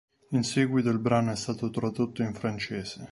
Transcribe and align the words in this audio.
In 0.31 0.41
seguito 0.41 0.89
il 0.89 0.97
brano 0.97 1.31
è 1.31 1.35
stato 1.35 1.69
tradotto 1.69 2.23
in 2.23 2.33
francese. 2.33 3.07